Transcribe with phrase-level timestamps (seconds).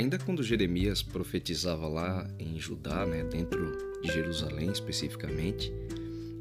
[0.00, 5.70] Ainda quando Jeremias profetizava lá em Judá, né, dentro de Jerusalém especificamente,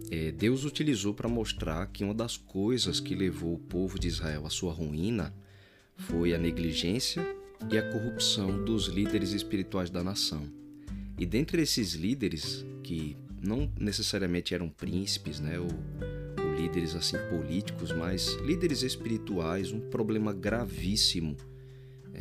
[0.09, 4.45] é, Deus utilizou para mostrar que uma das coisas que levou o povo de Israel
[4.45, 5.35] à sua ruína
[5.97, 7.21] foi a negligência
[7.69, 10.49] e a corrupção dos líderes espirituais da nação.
[11.17, 17.91] E dentre esses líderes, que não necessariamente eram príncipes, né, ou, ou líderes assim políticos,
[17.91, 21.35] mas líderes espirituais, um problema gravíssimo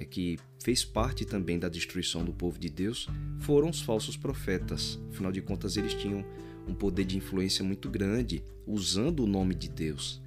[0.05, 3.09] que fez parte também da destruição do povo de Deus,
[3.41, 4.99] foram os falsos profetas.
[5.11, 6.25] Afinal de contas, eles tinham
[6.67, 10.21] um poder de influência muito grande, usando o nome de Deus.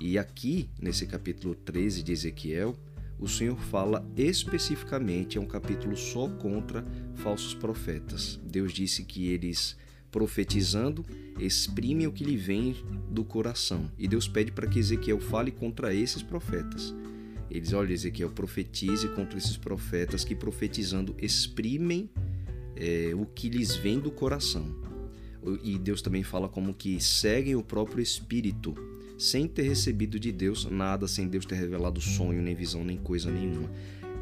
[0.00, 2.76] E aqui, nesse capítulo 13 de Ezequiel,
[3.18, 6.84] o Senhor fala especificamente, é um capítulo só contra
[7.14, 8.38] falsos profetas.
[8.44, 9.76] Deus disse que eles,
[10.10, 11.04] profetizando,
[11.38, 12.76] exprimem o que lhe vem
[13.10, 13.90] do coração.
[13.98, 16.94] E Deus pede para que Ezequiel fale contra esses profetas.
[17.50, 22.10] Eles, olha, Ezequiel, profetize contra esses profetas que, profetizando, exprimem
[22.74, 24.74] é, o que lhes vem do coração.
[25.62, 28.74] E Deus também fala como que seguem o próprio Espírito,
[29.16, 33.30] sem ter recebido de Deus nada, sem Deus ter revelado sonho, nem visão, nem coisa
[33.30, 33.70] nenhuma.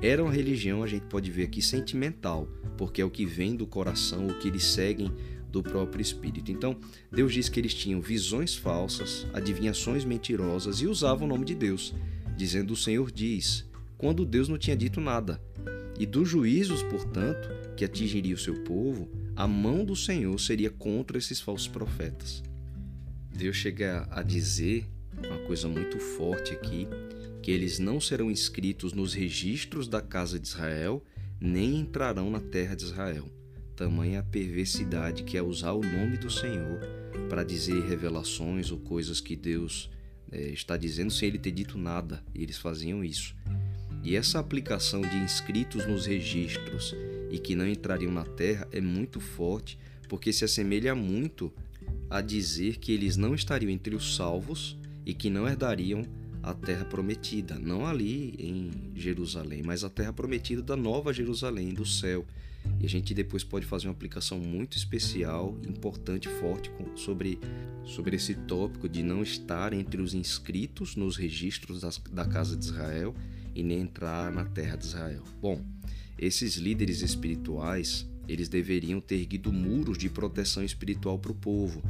[0.02, 3.66] Era uma religião, a gente pode ver aqui, sentimental, porque é o que vem do
[3.66, 5.10] coração, o que eles seguem
[5.50, 6.52] do próprio Espírito.
[6.52, 6.76] Então,
[7.10, 11.94] Deus diz que eles tinham visões falsas, adivinhações mentirosas e usavam o nome de Deus
[12.36, 13.64] dizendo: O Senhor diz,
[13.96, 15.40] quando Deus não tinha dito nada.
[15.98, 21.18] E dos juízos, portanto, que atingiria o seu povo, a mão do Senhor seria contra
[21.18, 22.42] esses falsos profetas.
[23.36, 24.86] Deus chega a dizer
[25.26, 26.88] uma coisa muito forte aqui,
[27.42, 31.02] que eles não serão inscritos nos registros da casa de Israel,
[31.40, 33.28] nem entrarão na terra de Israel.
[33.76, 36.80] Tamanha a perversidade que é usar o nome do Senhor
[37.28, 39.90] para dizer revelações ou coisas que Deus
[40.34, 43.34] é, está dizendo sem ele ter dito nada, e eles faziam isso.
[44.02, 46.94] E essa aplicação de inscritos nos registros
[47.30, 51.52] e que não entrariam na terra é muito forte, porque se assemelha muito
[52.10, 54.76] a dizer que eles não estariam entre os salvos
[55.06, 56.02] e que não herdariam
[56.42, 61.86] a terra prometida, não ali em Jerusalém, mas a terra prometida da nova Jerusalém, do
[61.86, 62.26] céu.
[62.80, 67.38] E a gente depois pode fazer uma aplicação muito especial, importante, forte sobre,
[67.84, 72.64] sobre esse tópico de não estar entre os inscritos nos registros das, da casa de
[72.64, 73.14] Israel
[73.54, 75.22] e nem entrar na terra de Israel.
[75.40, 75.64] Bom,
[76.18, 81.82] esses líderes espirituais, eles deveriam ter erguido muros de proteção espiritual para o povo.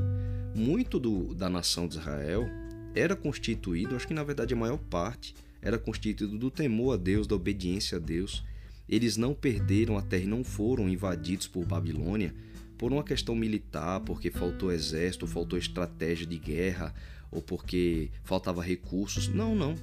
[0.54, 2.48] Muito do, da nação de Israel
[2.94, 7.26] era constituído, acho que na verdade a maior parte, era constituído do temor a Deus,
[7.26, 8.44] da obediência a Deus.
[8.88, 12.34] Eles não perderam a terra e não foram invadidos por Babilônia
[12.76, 16.94] por uma questão militar, porque faltou exército, faltou estratégia de guerra
[17.30, 19.28] ou porque faltava recursos.
[19.28, 19.74] Não, não.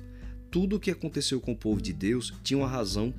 [0.49, 3.13] Tudo o que aconteceu com o povo de Deus tinha uma razão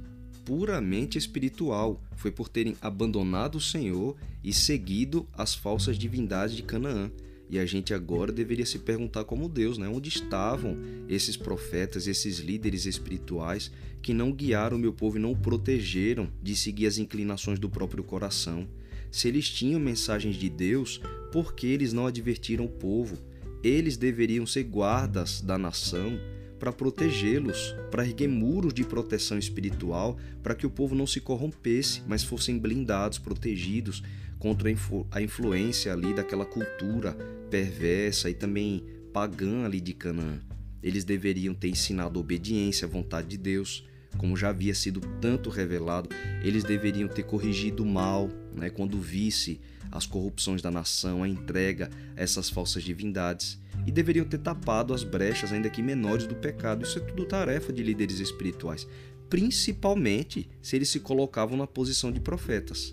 [0.44, 2.00] puramente espiritual.
[2.16, 7.10] Foi por terem abandonado o Senhor e seguido as falsas divindades de Canaã.
[7.53, 9.87] E a gente agora deveria se perguntar como Deus, né?
[9.87, 13.71] Onde estavam esses profetas, esses líderes espirituais
[14.01, 17.69] que não guiaram o meu povo e não o protegeram de seguir as inclinações do
[17.69, 18.67] próprio coração?
[19.11, 20.99] Se eles tinham mensagens de Deus,
[21.31, 23.19] por que eles não advertiram o povo?
[23.63, 26.19] Eles deveriam ser guardas da nação
[26.59, 32.01] para protegê-los, para erguer muros de proteção espiritual, para que o povo não se corrompesse,
[32.07, 34.03] mas fossem blindados, protegidos
[34.42, 34.69] contra
[35.12, 37.12] a influência ali daquela cultura
[37.48, 40.41] perversa e também pagã ali de Canaã.
[40.82, 43.86] Eles deveriam ter ensinado obediência à vontade de Deus,
[44.19, 46.08] como já havia sido tanto revelado.
[46.42, 49.60] Eles deveriam ter corrigido o mal, né, quando visse
[49.92, 55.04] as corrupções da nação, a entrega a essas falsas divindades, e deveriam ter tapado as
[55.04, 56.82] brechas, ainda que menores, do pecado.
[56.82, 58.88] Isso é tudo tarefa de líderes espirituais,
[59.30, 62.92] principalmente se eles se colocavam na posição de profetas.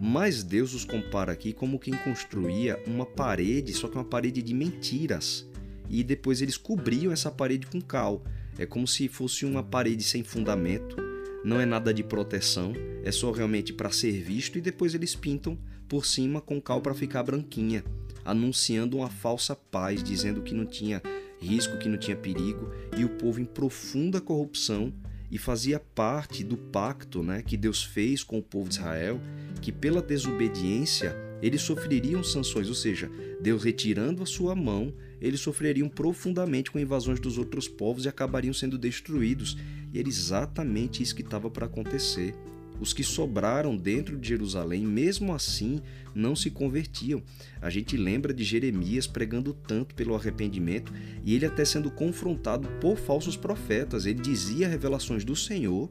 [0.00, 4.52] Mas Deus os compara aqui como quem construía uma parede, só que uma parede de
[4.52, 5.46] mentiras.
[5.88, 8.22] E depois eles cobriam essa parede com cal.
[8.58, 10.96] É como se fosse uma parede sem fundamento,
[11.44, 12.72] não é nada de proteção,
[13.04, 15.58] é só realmente para ser visto e depois eles pintam
[15.88, 17.84] por cima com cal para ficar branquinha,
[18.24, 21.00] anunciando uma falsa paz, dizendo que não tinha
[21.40, 24.92] risco, que não tinha perigo, e o povo em profunda corrupção
[25.30, 29.20] e fazia parte do pacto né, que Deus fez com o povo de Israel,
[29.60, 35.88] que pela desobediência eles sofreriam sanções, ou seja, Deus retirando a sua mão, eles sofreriam
[35.88, 39.56] profundamente com invasões dos outros povos e acabariam sendo destruídos.
[39.92, 42.34] E era exatamente isso que estava para acontecer.
[42.80, 45.80] Os que sobraram dentro de Jerusalém, mesmo assim,
[46.14, 47.22] não se convertiam.
[47.60, 50.92] A gente lembra de Jeremias pregando tanto pelo arrependimento
[51.24, 54.06] e ele até sendo confrontado por falsos profetas.
[54.06, 55.90] Ele dizia revelações do Senhor,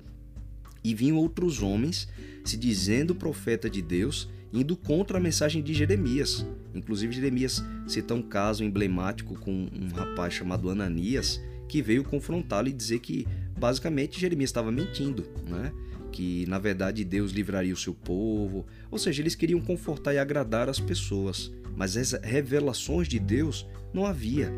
[0.85, 2.07] E vinham outros homens
[2.43, 6.45] se dizendo profeta de Deus, indo contra a mensagem de Jeremias.
[6.75, 12.71] Inclusive, Jeremias cita um caso emblemático com um rapaz chamado Ananias, que veio confrontá-lo e
[12.71, 13.27] dizer que
[13.57, 15.73] basicamente Jeremias estava mentindo, né?
[16.15, 20.69] Que na verdade Deus livraria o seu povo, ou seja, eles queriam confortar e agradar
[20.69, 24.49] as pessoas, mas as revelações de Deus não havia.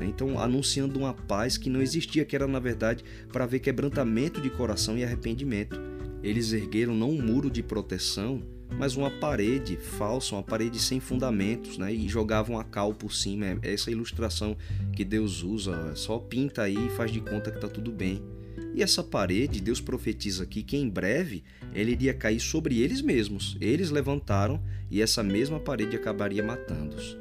[0.00, 4.50] Então, anunciando uma paz que não existia, que era na verdade para ver quebrantamento de
[4.50, 5.80] coração e arrependimento.
[6.24, 8.42] Eles ergueram não um muro de proteção,
[8.76, 11.94] mas uma parede falsa, uma parede sem fundamentos, né?
[11.94, 13.46] E jogavam a cal por cima.
[13.62, 14.56] É essa ilustração
[14.92, 18.39] que Deus usa, só pinta aí e faz de conta que está tudo bem.
[18.74, 21.42] E essa parede, Deus profetiza aqui que em breve
[21.74, 23.56] ele iria cair sobre eles mesmos.
[23.60, 27.16] Eles levantaram e essa mesma parede acabaria matando-os.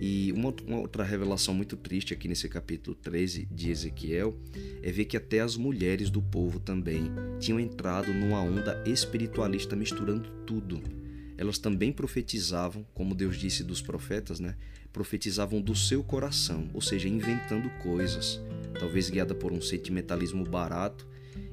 [0.00, 4.36] E uma, uma, outra revelação muito triste aqui nesse capítulo 13 de Ezequiel
[4.82, 10.28] é ver que até as mulheres do povo também tinham entrado numa onda espiritualista misturando
[10.44, 10.82] tudo.
[11.36, 14.56] Elas também profetizavam, como Deus disse dos profetas, né?
[14.92, 18.40] Profetizavam do seu coração, ou seja, inventando coisas,
[18.78, 21.06] talvez guiada por um sentimentalismo barato.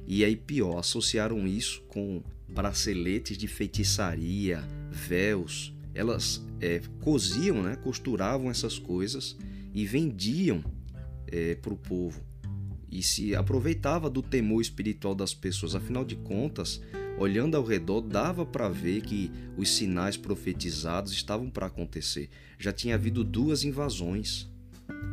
[0.06, 8.50] E aí, pior, associaram isso com braceletes de feitiçaria, véus, elas é, coziam, né, costuravam
[8.50, 9.36] essas coisas
[9.74, 10.62] e vendiam
[11.26, 12.20] é, para o povo
[12.90, 15.74] e se aproveitava do temor espiritual das pessoas.
[15.74, 16.82] Afinal de contas,
[17.18, 22.28] olhando ao redor, dava para ver que os sinais profetizados estavam para acontecer.
[22.58, 24.50] Já tinha havido duas invasões,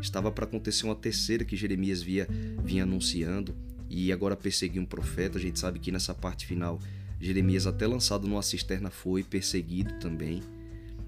[0.01, 2.27] estava para acontecer uma terceira que Jeremias via,
[2.63, 3.55] vinha anunciando
[3.89, 5.37] e agora perseguia um profeta.
[5.37, 6.79] A gente sabe que nessa parte final,
[7.19, 10.41] Jeremias, até lançado numa cisterna, foi perseguido também.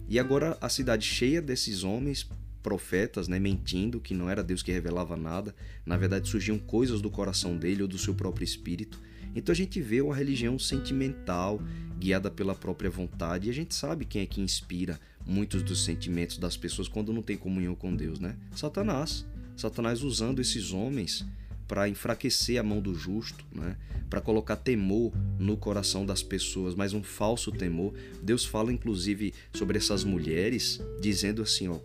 [0.10, 2.30] E agora a cidade cheia desses homens
[2.62, 7.10] profetas, né, mentindo que não era Deus que revelava nada, na verdade surgiam coisas do
[7.10, 9.02] coração dele ou do seu próprio espírito.
[9.36, 11.62] Então a gente vê uma religião sentimental,
[12.02, 16.40] guiada pela própria vontade, e a gente sabe quem é que inspira muitos dos sentimentos
[16.40, 18.36] das pessoas quando não tem comunhão com Deus, né?
[18.56, 19.24] Satanás.
[19.56, 21.24] Satanás usando esses homens
[21.68, 23.78] para enfraquecer a mão do justo, né?
[24.10, 27.94] para colocar temor no coração das pessoas, mas um falso temor.
[28.22, 31.80] Deus fala inclusive sobre essas mulheres, dizendo assim, ó,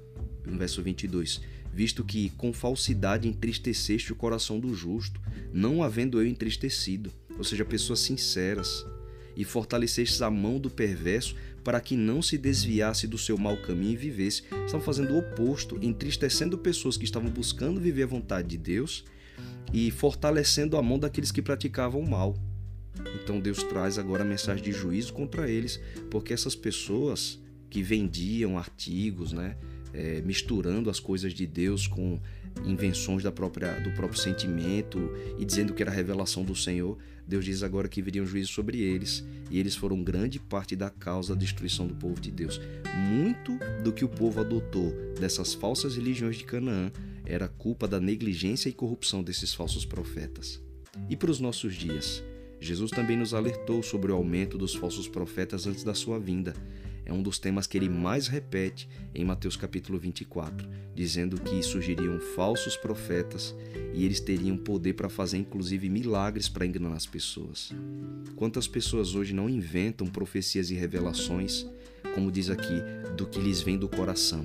[0.44, 1.42] no verso 22,
[1.72, 5.20] visto que com falsidade entristeceste o coração do justo,
[5.52, 8.84] não havendo eu entristecido, ou seja, pessoas sinceras,
[9.36, 13.92] e fortalecestes a mão do perverso para que não se desviasse do seu mau caminho
[13.92, 14.44] e vivesse.
[14.64, 19.04] Estão fazendo o oposto, entristecendo pessoas que estavam buscando viver a vontade de Deus
[19.72, 22.36] e fortalecendo a mão daqueles que praticavam o mal.
[23.22, 25.80] Então Deus traz agora a mensagem de juízo contra eles,
[26.10, 29.56] porque essas pessoas que vendiam artigos, né,
[29.92, 32.20] é, misturando as coisas de Deus com
[32.64, 37.62] invenções da própria, do próprio sentimento e dizendo que era revelação do Senhor, Deus diz
[37.62, 41.40] agora que viria um juízo sobre eles e eles foram grande parte da causa da
[41.40, 42.60] destruição do povo de Deus.
[42.94, 46.90] Muito do que o povo adotou dessas falsas religiões de Canaã
[47.24, 50.62] era culpa da negligência e corrupção desses falsos profetas.
[51.10, 52.22] E para os nossos dias,
[52.60, 56.54] Jesus também nos alertou sobre o aumento dos falsos profetas antes da sua vinda.
[57.06, 62.18] É um dos temas que ele mais repete em Mateus capítulo 24, dizendo que surgiriam
[62.34, 63.54] falsos profetas
[63.94, 67.72] e eles teriam poder para fazer inclusive milagres para enganar as pessoas.
[68.34, 71.64] Quantas pessoas hoje não inventam profecias e revelações,
[72.12, 72.82] como diz aqui,
[73.16, 74.44] do que lhes vem do coração?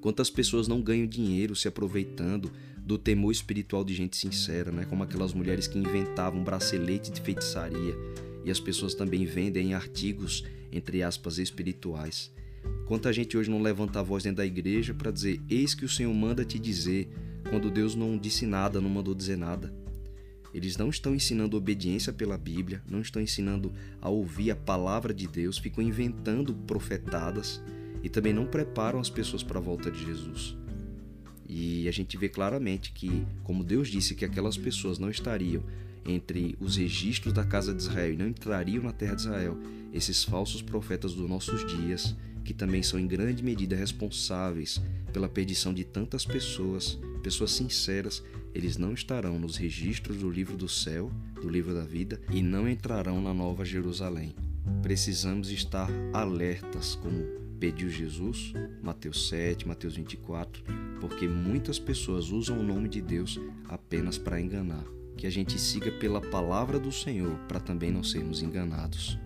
[0.00, 4.84] Quantas pessoas não ganham dinheiro se aproveitando do temor espiritual de gente sincera, né?
[4.84, 7.96] como aquelas mulheres que inventavam bracelete de feitiçaria
[8.44, 12.32] e as pessoas também vendem artigos, entre aspas, espirituais.
[12.86, 15.88] Quanta gente hoje não levanta a voz dentro da igreja para dizer: Eis que o
[15.88, 17.08] Senhor manda te dizer,
[17.48, 19.72] quando Deus não disse nada, não mandou dizer nada.
[20.54, 25.26] Eles não estão ensinando obediência pela Bíblia, não estão ensinando a ouvir a palavra de
[25.26, 27.60] Deus, ficam inventando profetadas
[28.02, 30.56] e também não preparam as pessoas para a volta de Jesus.
[31.48, 35.62] E a gente vê claramente que, como Deus disse que aquelas pessoas não estariam
[36.06, 39.58] entre os registros da casa de Israel e não entrariam na terra de Israel,
[39.92, 44.80] esses falsos profetas dos nossos dias, que também são em grande medida responsáveis
[45.12, 48.22] pela perdição de tantas pessoas, pessoas sinceras,
[48.54, 51.10] eles não estarão nos registros do livro do céu,
[51.40, 54.34] do livro da vida, e não entrarão na nova Jerusalém.
[54.82, 57.24] Precisamos estar alertas como
[57.58, 60.62] pediu Jesus, Mateus 7, Mateus 24,
[61.00, 64.84] porque muitas pessoas usam o nome de Deus apenas para enganar.
[65.16, 69.18] Que a gente siga pela palavra do Senhor para também não sermos enganados.